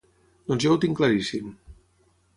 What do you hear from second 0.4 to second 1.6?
Doncs jo ho tinc claríssim.